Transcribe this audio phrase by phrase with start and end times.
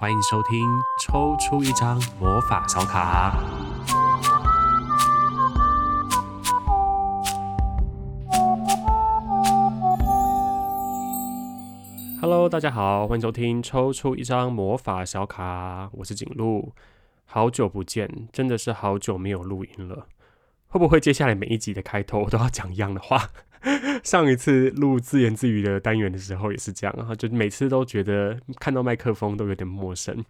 [0.00, 0.66] 欢迎收听
[0.98, 3.38] 抽出一张魔法小卡。
[12.18, 16.72] Hello，大家好，欢迎收听抽出一张魔法小卡，我是景路，
[17.26, 20.06] 好久不见，真的是好久没有录音了。
[20.68, 23.28] 会不会接下来每一集的开头我都要讲一样的话？
[24.02, 30.24] 上一次录自言自语的单元的时候也是这样，然后就每次都觉得看到麦克风都有点陌生。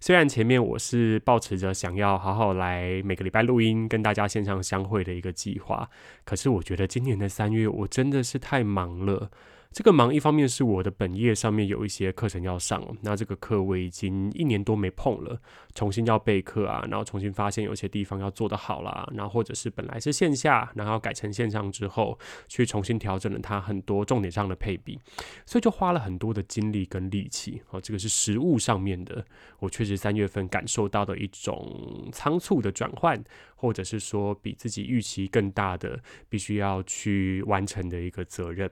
[0.00, 5.88] 虽然前面我是抱持着想要好好来每个礼拜录音，跟大家线上相会的一个计划，
[6.24, 9.30] 可是我觉得今年的三月我真的是太忙了。
[9.74, 15.36] 这个忙一方面是我的本业上面有一些课程要上，那这个课我已经一年多没碰了，
[15.74, 22.16] 重新要备课啊，然后重新发现有些地方要做得好啦，然后或者是本来是线下，然后改成线上之后，
[22.46, 24.96] 去重新调整了它很多重点上的配比，
[25.44, 27.60] 所以就花了很多的精力跟力气。
[27.70, 29.26] 哦，这个是实物上面的，
[29.58, 33.20] 我确实三月份感受到的一种仓促的转换，
[33.56, 38.70] 或者是说比自己预期更大的必须要去完成的一个责任。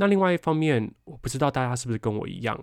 [0.00, 2.58] 那另外一方面，我不知道大家是不是跟我一样，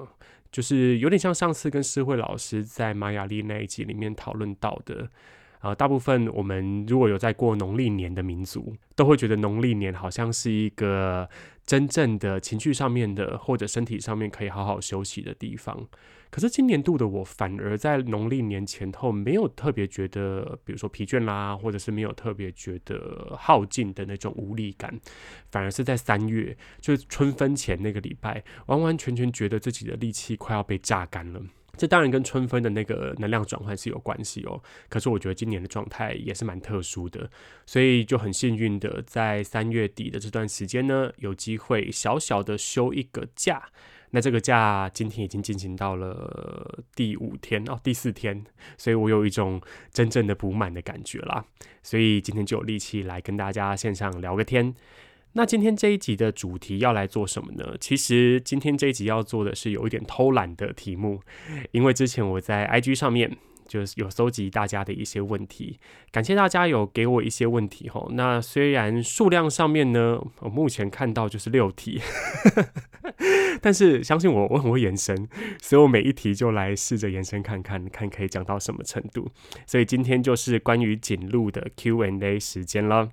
[0.51, 5.07] 就是有点像上次跟诗慧老师在玛雅丽那一集里面讨论到的。
[5.67, 11.29] 呃，大部分我们如果有在过农历年的民族，都会觉得农历年好像是一个
[11.65, 15.85] 真正的情绪上面的，或者身体上面可以好好休息的地方。
[16.29, 24.97] 可是今年度的我，反而在农历年前后没有特别觉得，比如说疲倦啦，或者是没有特别觉得耗尽的那种无力感，
[25.51, 31.41] 反而是在三月，就是春分前那个礼拜，完完全全觉得自己的力气快要被榨干了。
[31.77, 34.61] 这当然跟春分的那个能量转换是有关系哦。
[34.89, 37.29] 可是我觉得今年的状态也是蛮特殊的，
[37.65, 43.69] 所以就很幸运的在三月底的这段时间呢，有机会小小的休一个假。
[44.11, 48.41] 那这个假今天已经进行到了第五天哦，第四天，
[48.77, 51.43] 所以我有一种真正的补满的感觉啦。
[51.83, 54.73] 所以今天就有力气来跟大家线上聊个天。
[55.33, 57.75] 那今天这一集的主题要来做什么呢？
[57.79, 61.21] 其实今天这一集要做的是有一点偷懒的题目，
[61.71, 65.77] 因为之前我在 IG 上面就是有搜集大家的一些问题，
[66.11, 68.09] 感谢大家有给我一些问题齁。
[68.13, 72.01] 那虽然数量上面呢，我目前看到就是六题，
[73.61, 75.27] 但是相信我，我很会延伸，
[75.61, 79.29] 所以我每一题就来试着延伸看看，看可以讲到什么程度。
[79.67, 83.09] 所以今天就是关于景禄的 Q&A 时间了。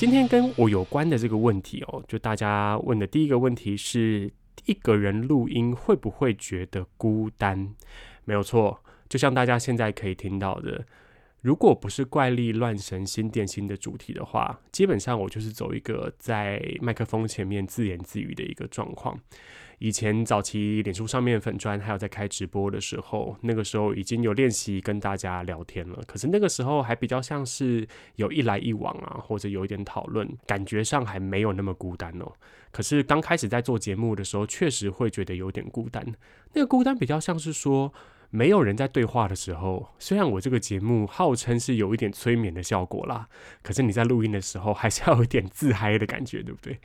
[0.00, 4.32] 今天跟我有关的这个问题哦，就大家问的第一个问题是：
[4.64, 7.74] 一个人录音会不会觉得孤单？
[8.24, 10.86] 没有错，就像大家现在可以听到的，
[11.40, 19.18] 如果不是怪力乱神新电心的主题的话，基本上我就是走一个在麦克风前面自言自语的一个状况。
[19.78, 26.02] 以前早期脸书上面粉砖还有在开直播的时候，那个时候已经有练习跟大家聊天了。
[26.06, 32.30] 可是那个时候还比较像是有一来一往啊，或者有一点讨论，感觉上还没有那么孤单哦。
[32.70, 36.04] 可是刚开始在做节目的时候，确实会觉得有点孤单。
[36.52, 37.90] 那个孤单比较像是说
[38.30, 39.88] 没有人在对话的时候。
[39.98, 43.28] 虽然我这个节目号称是有一点催眠的效果啦，
[43.62, 46.78] 可是你在录音的时候还是要有一点自嗨的感觉，对不对？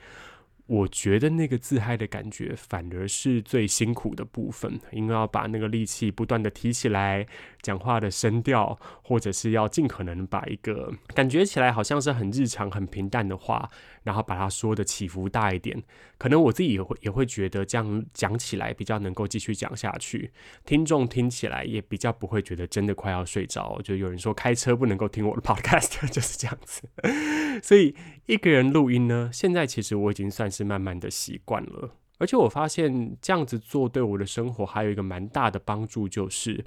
[0.68, 7.28] 我觉得那个自嗨的感觉反而是最辛苦的部分，因为要把那个力气不断的提起来，
[7.62, 13.70] 讲话的声调，或者是要尽可能把一个感觉起来好像是很日常、很平淡的话，
[14.06, 15.84] 然后把它说的起伏大一点。
[16.18, 20.32] 可能我自己也会也会觉得这样讲起来比较能够继续讲下去，
[20.64, 23.82] 听众听起来也比较不会觉得真的快要睡着。
[23.84, 26.84] 就有人说开车不能够听我的 podcast，就是这样子。
[27.62, 27.94] 所以
[28.28, 36.64] 一个人录音呢，现在其实我已经算是慢慢的习惯了，而且我发现这样子做对我的生活还有一个蛮大的帮助，就是，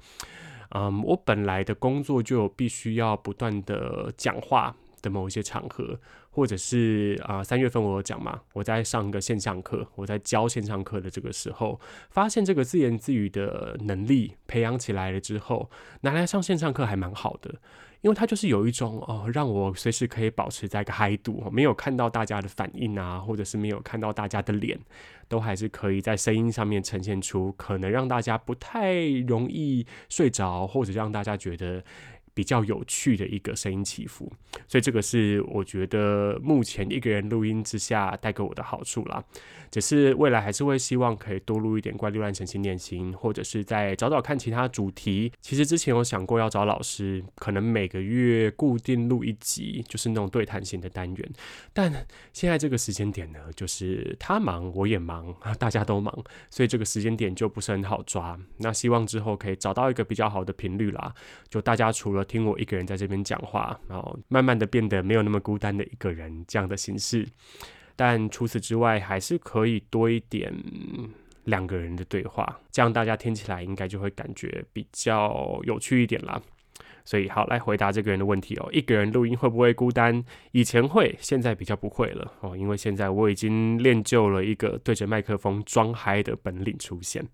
[0.71, 6.01] 嗯，我本来的工作就有必须要不断的讲话的某一些场合，
[6.39, 11.81] 或者是啊，三月份我有讲嘛，我在上一个线上课，我在教线上课的这个时候，
[12.11, 15.69] 发现这个自言自语的能力培养起来了之后，
[16.03, 17.57] 拿来上线上课还蛮好的。
[18.03, 24.79] 因为它就是有一种哦，让我随时可以保持在一个嗨度，没有看到大家的反应啊，或者是没有看到大家的脸，
[25.27, 28.95] 都还是可以在声音上面呈现出可能让大家不太
[29.27, 31.83] 容易睡着，或者让大家觉得
[32.39, 34.33] 比较有趣的一个声音起伏。
[34.69, 39.25] 所以这个是我觉得目前一个人录音之下带给我的好处啦。
[39.71, 45.31] 只是未来还是会希望可以多录一点怪力乱神心电心，或者是再找找看其他主题。
[45.43, 51.31] 其实之前有想过要找老师，可能每个月固定录一集，就是那种对谈型的单元。
[51.75, 51.93] 但
[52.33, 56.17] 现在这个时间点呢，就是他忙我也忙， 大家都忙，
[56.49, 58.39] 所以这个时间点就不是很好抓。
[58.59, 61.13] 那希望之后可以找到一个比较好的频率啦，
[61.51, 67.27] 就大家除了听我一个人在这边讲话，然后慢慢的变得没有那么孤单的一个人这样的形式。
[67.97, 70.55] 但除此之外，还是可以多一点
[71.45, 76.41] 两个人的对话，这样大家听起来应该就会感觉比较有趣一点啦。
[77.05, 80.23] 所以，好，来回答这个人的问题哦，一个人录音会不会孤单？
[80.53, 87.27] 以前会，现在比较不会了哦，因为现在我已经练就了一个对着麦克风装嗨的本领出现。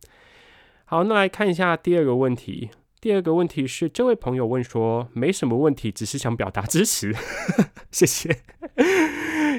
[0.84, 2.70] 好，那来看一下第二个问题。
[3.04, 7.14] 第二个问题是，这位朋友问说，没什么问题，只是想表达支持，
[7.92, 8.34] 谢谢。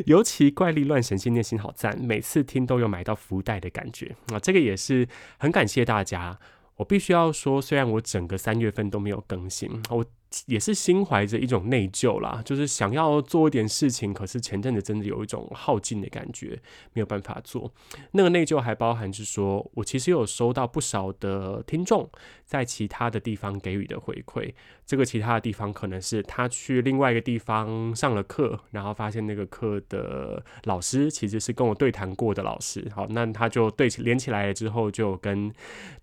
[0.08, 4.40] 尤其怪力乱神心电心好赞，每次听都有买到福袋的感觉啊！
[4.40, 5.08] 这个也是
[5.38, 6.40] 很感谢大家。
[6.78, 10.04] 我必须要说，虽然我整个三月份都没有更新，我。
[10.48, 16.60] 也是心怀着一种内疚啦，就是想要做一点事情，可是前阵子真的有一种耗尽的感觉，
[16.94, 17.72] 没有办法做。
[18.12, 22.10] 那个内疚还包含是说，我其实有收到不少的听众
[22.44, 24.54] 在其他的地方给予的回馈。
[24.86, 32.88] 这个其他的地方可能是他去另外一个地方上了课，然后发现那个课的老师其实是跟我对谈过的老师。
[32.94, 35.52] 好，那他就对连起来了之后，就跟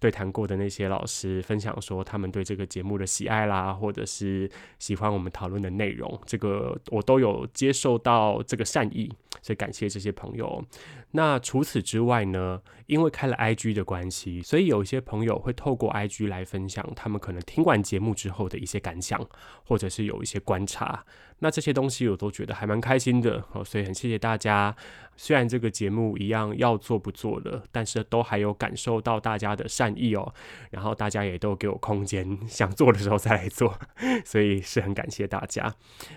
[0.01, 4.22] 对谈过的那些老师分享说，他们对这个节目的喜爱啦，或者是。
[4.23, 10.65] 是喜欢我们讨论的内容，这个我都有接受到这个善意，所以感谢这些朋友。
[11.11, 19.21] 那除此之外呢，因为开了 IG 的关系，所以有一些朋友会透过 IG 来分享他们可能听完节目之后的一些感想，
[19.65, 21.05] 或者是有一些观察。
[21.41, 24.75] 那这些东西我都觉得还蛮开心的，所以很谢谢大家。
[25.17, 30.35] 虽然这个节目一样要做不做的，但是都还有感受到大家的善意哦。
[30.71, 33.79] 然后大家也都给我空间，想做的时候再来做，
[34.25, 35.75] 所以是很感谢大家。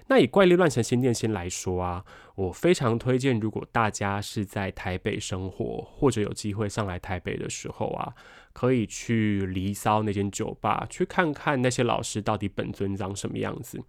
[0.08, 2.04] 那以怪力乱神心电心来说啊，
[2.36, 8.14] 我非常推荐，如果大家是在台北生活，或者有机会上来台北的时候啊。
[8.56, 13.84] 可以去离骚那间酒吧，去看看那些老师到底本尊长什么样子。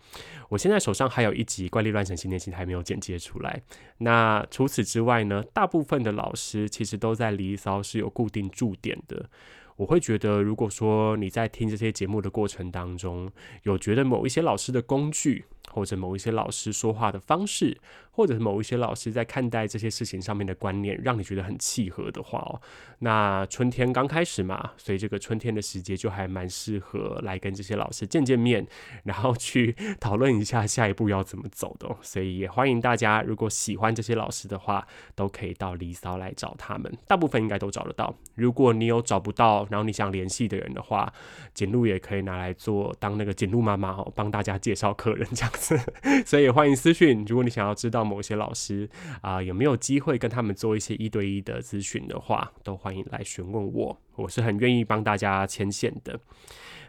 [0.49, 3.63] 我现在手上还有一集《怪力乱神心电心》还没有剪接出来。
[3.99, 9.31] 那除此之外呢，大部分的老师其实都在离骚是有固定驻点的。
[9.77, 13.31] 我会觉得，如果说你在听这些节目的过程当中，
[13.62, 17.79] 有觉得某一些老师的工具，或者某一些老师说话的方式，
[18.11, 22.61] 或者是某一些老师在看待这些事情上面的观念，让你觉得很契合的话哦，
[23.01, 28.67] 那春天刚开始嘛，所以这个春天的时节就还蛮适合来跟这些老师见见面，
[29.05, 31.95] 然后去 讨论一下下一步要怎么走的。
[32.01, 38.15] 所以也欢迎大家，如果喜欢这些老师的话，都可以到离骚来找他们，大部分应该都找得到。
[38.35, 41.12] 如果你有找不到，然后你想联系的人的话，
[41.53, 45.79] 简路也可以拿来做当那个简路妈妈哦，帮大家介绍客人这样子。
[46.25, 48.88] 所以欢迎私讯，如果你想要知道某些老师
[49.20, 56.20] 啊、有没有机会跟他们做一些一对一的咨询的话，都欢迎来询问我，我是很愿意帮大家牵线的。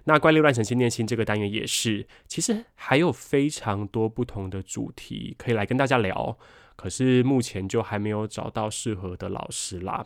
[0.03, 6.37] 那怪力乱神心念心这个单元也是，其实还有非常多不同的主题可以来跟大家聊，
[6.77, 10.05] 可是目前就还没有找到适合的老师啦。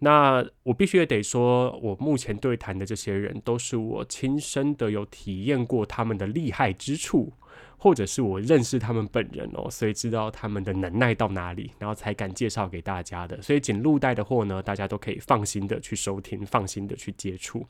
[0.00, 7.32] 那我必须也得说，我目前对谈的这些人，都是我亲身的有体验过他们的厉害之处。
[7.78, 13.40] 或者是我认识他们本人哦，所以知道他们的能耐到哪里，然后才敢介绍给大家的。
[13.40, 17.64] 所以仅录带的货呢，大家都可以放心的去收听，放心的去接触。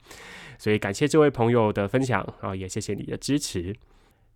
[0.59, 3.77] 所以感谢这位朋友的分享啊，也谢谢你的支持。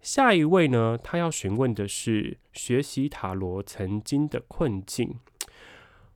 [0.01, 5.17] 下一位呢，他要询问的是学习塔罗曾经的困境。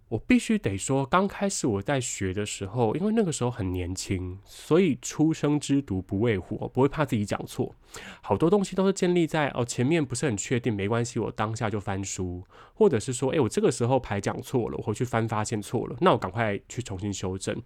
[0.08, 7.74] 我必须得说，刚开始我在学的时候，因为那个时候很年轻，所以初生之犊不畏虎，不会怕自己讲错。
[8.22, 17.60] 好多东西都是建立在哦，前面不是很确定，没关系，我当下就翻书，或者是说，诶，我这个时候牌讲错了，我回去翻发现错了，那我赶快去重新修正。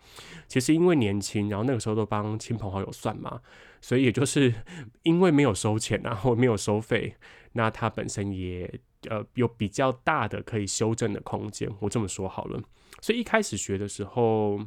[0.49, 3.40] 其实因为年轻，然后那个时候都帮亲朋好友算嘛，
[3.82, 4.54] 所以也就是
[5.04, 7.16] 因为没有收钱，然后没有收费，
[7.52, 8.80] 那他本身也。
[9.09, 12.61] 呃，有比较大的可以修正的空间，我这么说好了。
[13.00, 14.61] 所以一开始学的时候，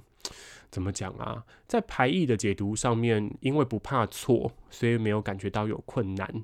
[0.72, 1.46] 怎么讲啊？
[1.68, 6.44] 在排异的解读上面，因为不怕错，所以没有感觉到有困难。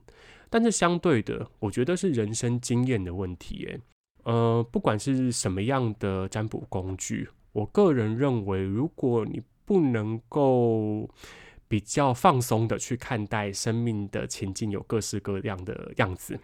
[0.52, 3.66] 但是相对的，我觉得是人生经验的问题。
[3.66, 3.80] 诶，
[4.24, 11.10] 呃，不管是什么样的占卜工具，我个人认为，如果你不能够
[11.68, 16.40] 比较放松的去看待生命的情境，有各式各样的样子。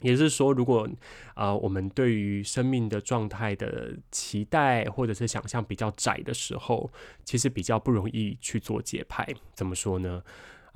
[0.00, 0.88] 也是说，如果
[1.34, 6.90] 啊、我们对于生命的状态的期待或者是想象比较窄的时候，
[7.24, 9.26] 其实比较不容易去做节拍。
[9.54, 10.22] 怎么说呢？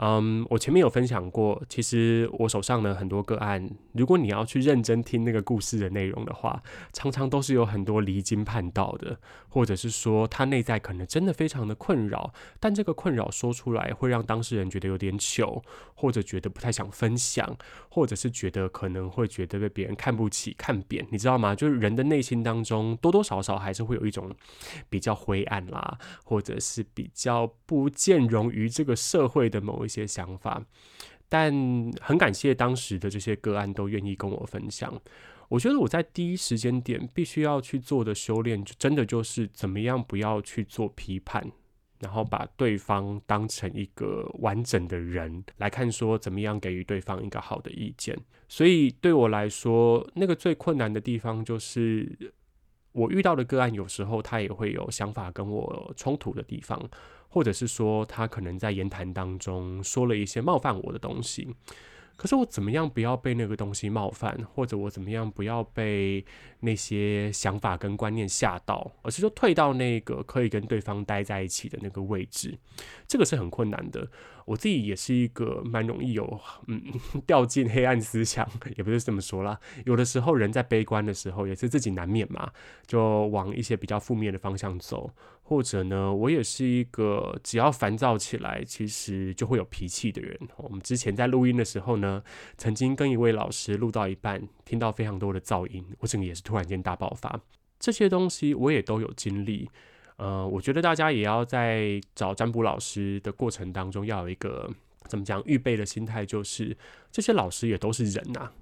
[0.03, 6.63] 嗯我前面有分享过，其实我手上的很多个案，如果你要去认真听那个故事的内容的话，
[6.95, 9.19] 常常都是有很多离经叛道的，
[9.51, 15.63] 或者是说他内在可能真的非常的困扰，但这个困扰说出来会让当事人觉得有点糗，
[15.95, 17.59] 或者觉得不太想分享，
[17.91, 21.55] 或者是觉得可能会觉得被别人看不起、看扁，你知道吗？
[21.55, 24.35] 就是人的内心当中多多少少还是会有一种
[24.89, 29.85] 比较灰暗啦，或者是比较不见容于这个社会的某。
[29.90, 30.65] 一些想法，
[31.29, 31.53] 但
[32.01, 35.01] 很感谢当时的这些个案都愿意跟我分享。
[35.49, 41.45] 我觉得我在第一时间点必须要去做的修炼，就真的就是怎么样不要去做批判，
[41.99, 48.17] 然后把对方当成一个完整的人来看，说怎么样给予对方一个好的意见。
[48.49, 52.33] 所以对我来说，那个最困难的地方就是
[52.93, 56.81] 我遇到的个案，有时候他也会有想法跟我冲突的地方。
[57.33, 61.47] 或者是说，他可能在言谈当中说了一些冒犯我的东西，
[62.21, 66.23] 可是我怎么样不要被那个东西冒犯，或者我怎么样不要被
[66.61, 72.59] 那些想法跟观念吓到，而是说退到那个可以跟对方待在一起的那个位置，
[73.09, 74.07] 这个是很困难的。
[74.45, 76.83] 我自己也是一个蛮容易有嗯
[77.27, 78.47] 掉进黑暗思想，
[78.77, 79.59] 也不是这么说啦。
[79.87, 82.51] 有的时候人在悲观的时候，也是自己难免嘛，
[82.87, 85.11] 就往一些比较负面的方向走。
[85.51, 90.39] 或者呢，我也是一个只要烦躁起来，其实就会有脾气的人。
[90.59, 92.23] 我们之前在录音的时候呢，
[92.57, 97.41] 曾经跟一位老师录到一半，听到非常多的噪音，我整个也是突然间大爆发。
[97.81, 99.69] 这些东西我也都有经历。
[100.19, 104.71] 呃，我觉得大家也要在找占卜老师的过程当中，要有一个
[105.09, 106.77] 怎么讲预备的心态，就是
[107.11, 108.53] 这些老师也都是人呐、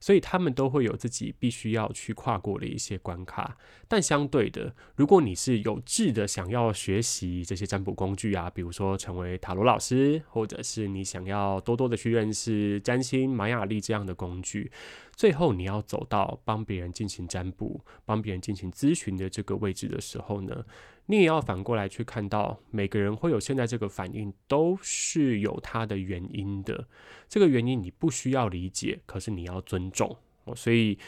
[0.00, 3.56] 所以他们都会有自己必须要去跨过的一些关卡，
[3.88, 14.70] 但相对的，如果你是有志的想要学习这些占卜工具啊，比如说成为塔罗老师，或者是你想要多多的去认识占星、玛雅历这样的工具，
[15.14, 20.64] 最后你要走到帮别人进行占卜、帮别人进行咨询的这个位置的时候呢，
[21.06, 26.86] 你也要反过来去看到，每个人会有现在这个反应，都是有他的原因的。
[27.28, 30.16] 这个原因你不需要理解，可是你要尊重。
[30.54, 30.98] 所以，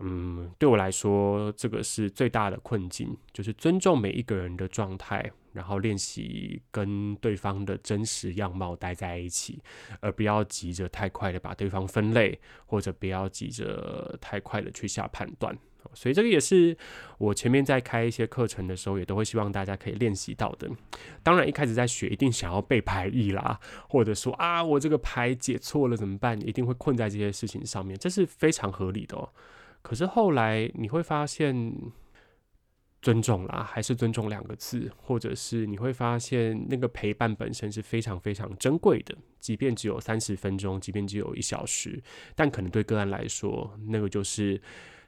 [0.00, 9.62] 嗯，对我来说，这个是最大的困境，就是尊重每一个人的状态，然后练习跟对方的真实样貌待在一起，
[10.00, 15.56] 而不要急着太快的把对方分类，或者不要急着太快的去下判断。
[15.94, 16.76] 所以这个也是
[17.18, 20.70] 我前面在开一些课程的时候，也都会希望大家可以练习到的。
[21.24, 26.40] 当然，一开始在学，一定想要背牌意啦，或者说啊，我这个牌解错了怎么办？
[26.46, 29.28] 一定会困在这些事情上面，这是非常合理的哦。
[29.82, 31.74] 可是后来你会发现，
[33.02, 42.02] 尊重啦，还是尊重两个字，或者是你会发现那个陪伴本身是非常非常珍贵的，即便只有三十分钟，即便只有一小时，
[42.34, 44.58] 但可能对个案来说，那个就是。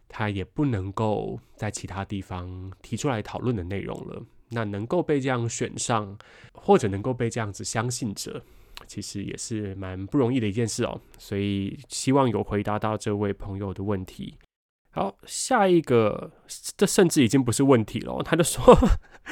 [0.06, 4.22] 他也不能够在其他地方提出来讨论的内容了。
[4.50, 6.16] 那能够被这样选上，
[6.52, 8.40] 或者能够被这样子相信着，
[8.86, 11.00] 其实也是蛮不容易的一件事哦。
[11.18, 14.36] 所以希望有回答到这位朋友的问题。
[14.96, 16.30] 好，下一个，
[16.76, 18.22] 这甚至已经不是问题了。
[18.22, 18.62] 他就说：“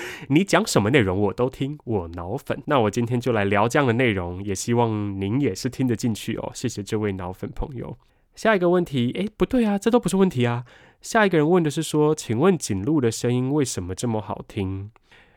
[0.28, 4.90] 你讲什么内容我都听，我脑粉。”那我今天就来聊这样的内容，也希望
[5.20, 6.50] 您也是听得进去哦。
[6.52, 7.96] 谢谢这位脑粉朋友。
[8.34, 10.64] 下一个问题，诶，不对啊，这都不是问题啊。
[11.00, 14.90] 下一个人问的是说，请问景路的声音为什么这么好听？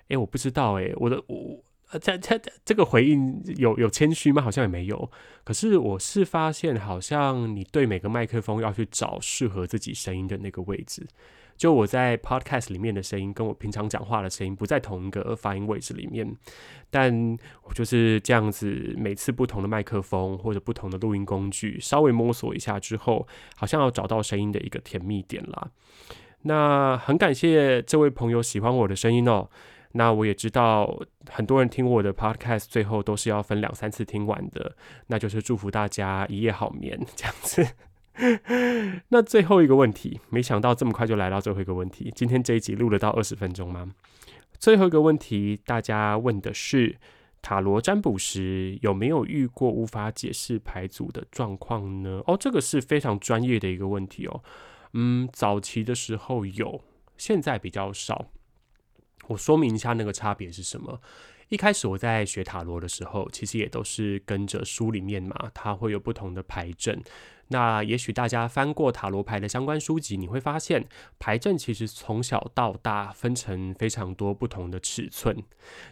[0.07, 4.41] 诶，我不知道，诶，我的我呃这这这个回应有有谦虚吗？
[4.41, 5.11] 好像也没有。
[5.43, 11.05] 可是我是发现，好像你对每个麦克风要去找适合自己声音的那个位置。
[11.55, 16.29] 就我在 podcast 里面的声音，跟我平常讲话的声音不在同一个发音位置里面，
[16.89, 23.25] 但我就是这样子，每次不同的麦克风或者不同的录音工具，稍微摸索一下之后，
[23.55, 25.69] 好像要找到声音的一个甜蜜点啦。
[26.41, 29.49] 那很感谢这位朋友喜欢我的声音哦。
[29.97, 34.75] 那我也知道很多人听我的 podcast 最后都是要分两三次听完的，
[35.07, 37.65] 那就是祝福大家一夜好眠这样子。
[39.09, 42.11] 那最后一个问题，没想到这么快就来到最后一个问题。
[42.13, 43.93] 今天这一集录了到二十分钟吗？
[44.59, 46.97] 最后一个问题，大家问的是
[47.41, 52.21] 塔罗占卜时有没有遇过无法解释牌组的状况呢？
[52.27, 54.43] 哦，这个是非常专业的一个问题哦。
[54.93, 56.81] 嗯，早期的时候有，
[57.17, 58.27] 现在比较少。
[59.27, 61.01] 我说明一下那个差别是什么。
[61.49, 66.99] 一开始我在学塔罗的时候，其实也都是跟着书里面嘛，它会有不同的牌阵。
[67.49, 70.83] 那也许大家翻过塔罗牌的相关书籍，你会发现
[71.19, 75.37] 牌阵其实从小到大分成非常多不同的尺寸，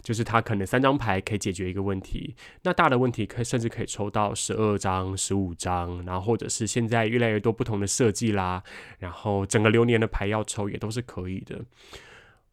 [0.01, 8.63] 就是它可能三张牌可以解决一个问题，那大的问题可以甚至可以抽到十二张、十五张，然后或者是现在越来越多不同的设计啦，
[8.97, 11.63] 然后整个流年的牌要抽也都是可以的。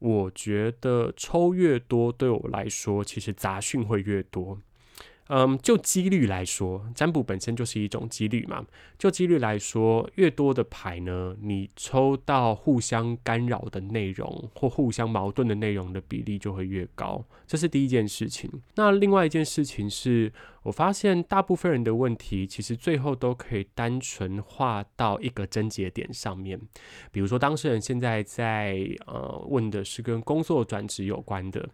[0.00, 4.58] 我觉得抽越多，对我来说其实杂讯会越多。
[5.32, 8.66] 嗯，就几率来说，占卜本身就是一种几率嘛。
[8.98, 17.24] 就几率来说，越多的牌呢，你抽到互相干扰的内容或互相矛盾的内容的比例就会越高。
[17.46, 18.50] 这是第一件事情。
[18.74, 20.32] 那另外一件事情是，
[20.64, 26.60] 我发现大部分人的问题，其实最后都可以单纯化到一个症结点上面。
[27.12, 31.68] 比如说，当事人现在在呃问的是跟工作转职有关的，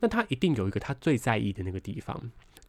[0.00, 2.18] 那他一定有一个他最在意的那个地方。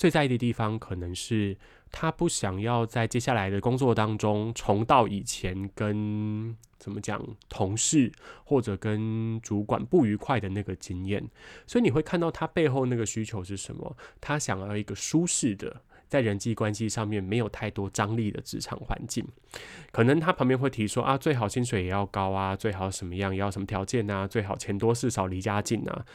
[0.03, 1.55] 最在意的地方，可能是
[1.89, 8.11] 他不想要在接下来的工作当中重蹈以前跟怎么讲同事
[8.43, 11.25] 或者跟主管不愉快的那个经验，
[11.65, 13.95] 所以你会看到他背后那个需求是什么？
[14.19, 19.25] 他想要一个舒适的，在人际关系上面没有太多张力的职场环境。
[19.93, 26.05] 可能他旁边会提说啊，最好薪水也要高啊，最好什么样，要什么条件啊，最好钱多事少离家近啊。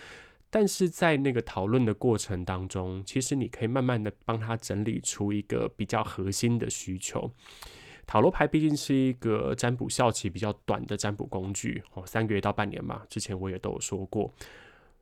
[0.51, 7.31] 但是在那个讨论的过程当中，其实你可以慢慢的帮他整理出一个比较核心的需求。
[8.07, 13.03] 塔罗牌毕竟是一个占卜效期比较短的占卜工具，哦，三个月到半年嘛。
[13.11, 14.33] 之前我也都有说过，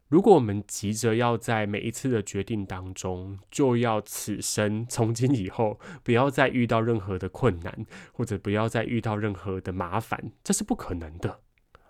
[0.09, 11.43] 如果我们急着要在每一次的决定当中，就要此生从今以后不要再遇到任何的困难，或者不要再遇到任何的麻烦，这是不可能的。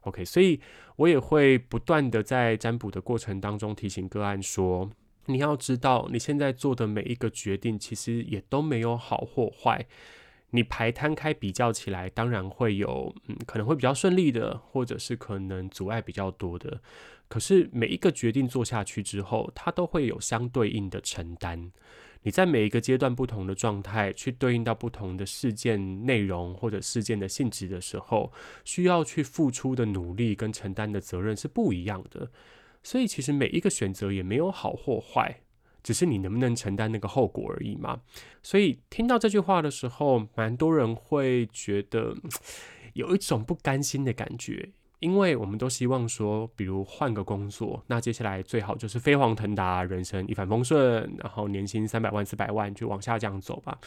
[0.06, 0.60] OK，所以
[0.94, 4.88] 我也会不断的在占卜的过程当中提醒个案说，
[5.26, 9.84] 你要知道你现在做的每一个决定，其实也都没有好或坏。
[10.50, 16.80] 你排摊开比较起来，当然会有，嗯，可能会比较顺利的，或者是可能阻碍比较多的。
[17.28, 21.72] 可是每一个决定做下去之后，它都会有相对应的承担。
[22.22, 28.32] 你在每一个阶段不同的状态，去对应到不同的事件内容或者事件的性质的时候，
[28.64, 32.30] 需要去付出的努力跟承担的责任是不一样的。
[32.82, 35.42] 所以其实每一个选择也没有好或坏，
[35.82, 38.00] 只是你能不能承担那个后果而已嘛。
[38.42, 42.16] 所以听到这句话的时候，蛮多人会觉得
[42.94, 44.70] 有一种不甘心的感觉。
[45.00, 53.78] 因为我们都希望说，比如换个工作，那接下来最好就是飞黄腾达，人生一帆风顺，然后年薪三百万、四百万就往下这样走吧。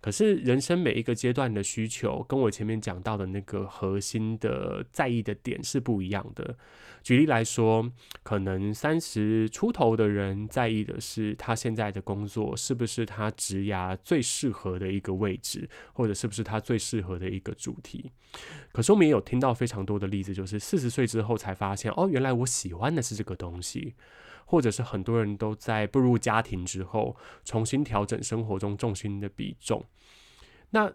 [0.00, 6.56] 可是人生每一个阶段的需求，跟我前面讲到的那个核心的在意的点是不一样的。
[7.02, 7.88] 举例来说，
[8.24, 18.10] 可能三十出头的人在意的是他现在的工作是不是他职涯最适合的一个位置，或者是不是他最适合的一个主题。
[18.72, 23.94] 可是我们也有听到非常多的例子，就是四十岁之后才发现，哦，原来我喜欢的是这个东西，
[24.44, 29.84] 或者是很多人都在步入家庭之后，重新调整生活中重心的比重。
[30.70, 30.92] 那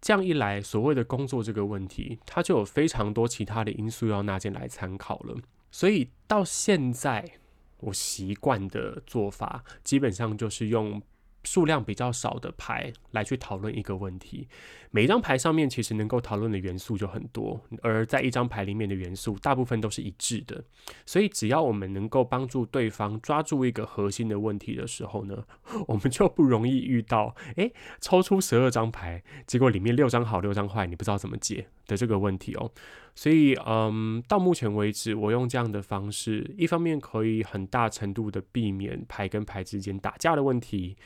[0.00, 5.36] 这样一来，所谓的工作这个问题，它就有非常多其他的因素要纳进来参考了。
[5.70, 7.38] 所以到现在，
[7.78, 11.00] 我习惯的做法，基本上就是用
[11.44, 14.48] 数量比较少的牌来去讨论一个问题。
[14.90, 20.62] 每一张牌上面其实能够讨论的元素就很多，而在一张牌里面的元素大部分都是一致的，
[21.04, 25.44] 所以只要我们能够帮助对方抓住一个核心的问题的时候呢，
[25.88, 32.70] 我们就不容易遇到诶，抽出十二张牌，结果里面六张好六张坏，你不知道怎么解的这个问题哦。
[33.16, 40.96] 所以嗯，到目前为止，我用这样的方式，一方面可以很大程度的避免牌跟牌之间打架的问题。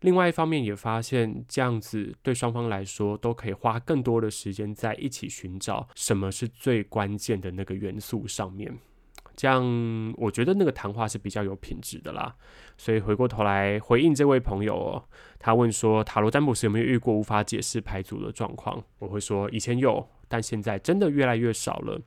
[0.00, 8.78] 另外一方面也发现，这样子对双方来说都可以花更多的时间在一起寻找什么是最关键的那个元素上面。
[9.36, 9.62] 这样
[10.16, 12.34] 我觉得那个谈话是比较有品质的啦。
[12.76, 15.04] 所以回过头来回应这位朋友哦，
[15.38, 18.82] 他问说塔罗占卜师有没有遇过无法解释牌组的状况？
[18.98, 22.00] 我会说以前有，但现在真的越来越少了，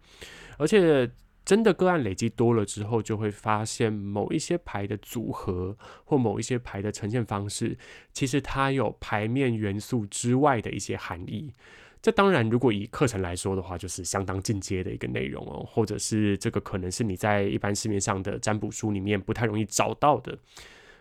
[0.58, 1.10] 而且。
[1.45, 7.77] 真的个案累积多了之后，就会发现某一些牌的组合或某一些牌的呈现方式，
[8.13, 11.53] 其实它有牌面元素之外的一些含义。
[12.01, 20.38] 这当然，如果以课程来说的话，就是相当进阶的一个内容哦，或者是这个可能是你在一般市面上的占卜书里面不太容易找到的。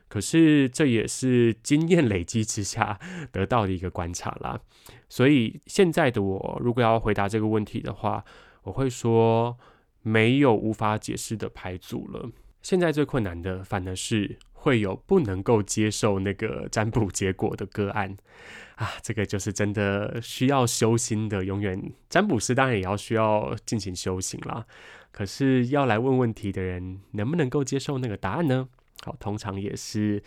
[0.09, 2.99] 可是这也是经验累积之下
[3.31, 4.61] 得到的一个观察啦。
[5.09, 8.25] 所以现在的我，如果要回答这个问题的话，
[8.65, 9.57] 我会说。
[10.03, 12.31] 没有无法解释的牌组了。
[12.61, 18.17] 现在最困难的，反而是会有不能够接受那个占卜结果的个案
[18.77, 21.45] 啊，这个就是真的需要修心的。
[21.45, 24.65] 永远占卜师当然也要需要进行修行啦。
[25.11, 28.69] 可是要来问问题的人能不能够接受那个答案呢？
[29.05, 30.23] 好，通常也是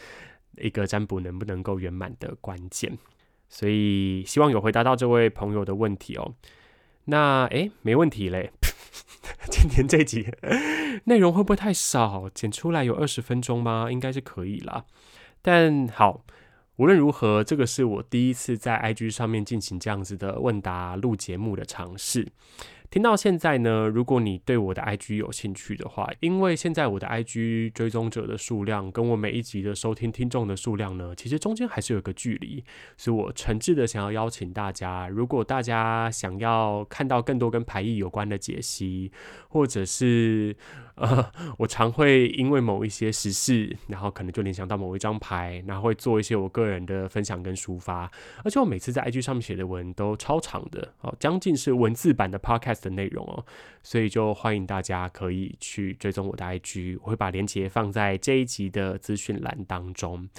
[0.58, 2.98] 一个占卜能不能够圆满的关键。
[3.48, 6.36] 所以希望有回答到这位朋友的问题哦。
[7.06, 8.52] 那诶，没问题嘞。
[9.52, 10.28] 今天这集
[11.06, 12.30] 内容会不会太少？
[12.34, 13.90] 剪出来有二十分钟吗？
[13.92, 14.86] 应该是可以啦。
[15.42, 16.26] 但好，
[16.78, 22.28] 无论如何，这个是我第一次在 IG 上面进行这样子的问答录节目的尝试。
[22.96, 32.64] 听到现在呢，如果你对我的 IG 有兴趣的话，因为现在我的 IG 追踪者的数量跟我每一集的收听听众的数量呢，其实中间还是有个距离，
[32.96, 39.12] 所以我诚挚的想要邀请大家，如果大家想要看到更多跟牌意有关的解析，
[39.50, 40.56] 或者是
[40.96, 48.10] 呃，我常会因为某一些时事，然后可能就联想到某一张牌，然后会做一些我个人的分享跟抒发，
[48.46, 52.85] 而且我每次在 IG 上面写的文都超长的，哦，将近是文字版的 Podcast。
[52.86, 53.44] 的内容哦，
[53.82, 60.30] 所以就欢迎大家可以去追踪我的 IG，我会把链接放在这一集的资讯栏当中。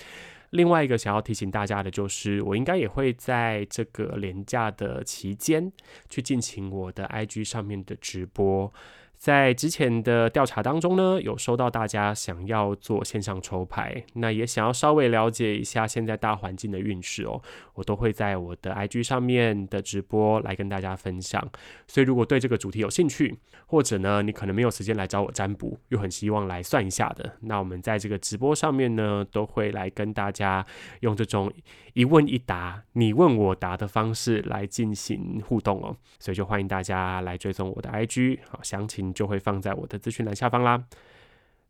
[0.51, 5.71] 另外一个想要提醒大家的就是，我应该也会在这个连假的期间
[6.09, 8.73] 去进行我的 IG 上面的直播。
[9.17, 17.41] 在之前的调查当中呢，有收到大家想要做线上抽牌，那也想要稍微了解一下现在大环境的运势哦，
[17.75, 21.43] 我都会在我的 IG 上面的直播来跟大家分享。
[21.89, 23.35] 所以如果对这个主题有兴趣，
[23.67, 30.65] 或者呢你可能没有时间来找我占卜，又很希望来算一下的，那我们在这个直播上面呢，都会来跟大家
[31.01, 31.51] 用这种
[31.95, 35.97] 一问一答、你问我答的方式来进行互动哦。
[36.19, 39.06] 所以就欢迎大家来追踪我的 IG，好，详情。
[39.12, 40.85] 就会放在我的资讯栏下方啦。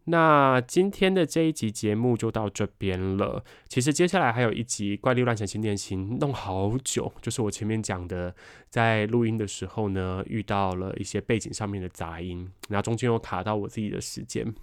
[0.08, 3.42] 那今天的这一集节目就到这边了。
[3.68, 8.32] 其实接下来还有一集《怪力乱神新电心》，弄好久，就是我前面讲的，
[8.70, 14.54] 在录音的时候呢，遇到了一些背景上面的杂音，然后中间又卡到我自己的时间。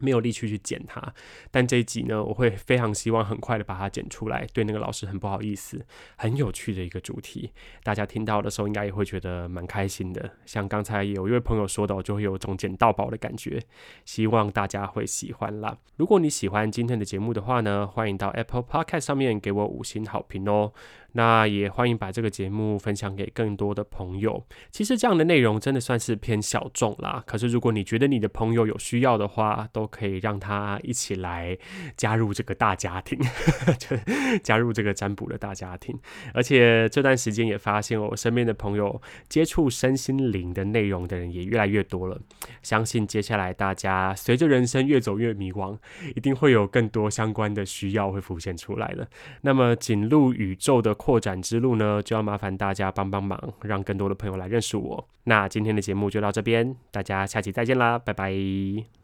[0.00, 1.02] 没有力气去剪它，
[1.50, 4.46] 但这一集呢，我会非常希望很快的把它剪出来。
[4.52, 5.84] 对那个老师很不好意思，
[6.16, 7.50] 很有趣的一个主题，
[7.82, 10.30] 大家听到的时候应该也会觉得蛮开心的。
[10.44, 13.62] 像刚才有一位朋友说的，我就会有种捡到宝的感觉，
[14.04, 15.76] 希望大家会喜欢啦。
[15.96, 20.72] 如果你喜欢今天的节目的话呢，欢迎到 Apple Podcast 上面给我五星好评哦。
[21.12, 24.44] 那也欢迎把这个节目分享给更多的朋友。
[24.70, 27.24] 其实这样的内容真的算是偏小众啦。
[27.26, 31.56] 可是如果你觉得你的朋友有需要的话，都可以让他一起来
[31.96, 33.18] 加入这个大家庭，
[33.78, 33.96] 就
[34.42, 35.98] 加入这个占卜的大家庭。
[36.34, 42.20] 而且这段时间也发现，我身边的朋友接触身心灵的内容的人也越来越多了。
[42.62, 45.78] 相信接下来大家随着人生越走越迷惘，
[46.14, 49.06] 一定会有更多相关的需要会浮现出来了。
[49.42, 50.96] 那么锦路宇宙的。
[51.06, 55.08] 扩展之路呢，就要麻烦大家帮帮忙，让更多的朋友来认识我。
[55.24, 58.96] 那今天的节目就到这边，大家下期再见啦，拜拜。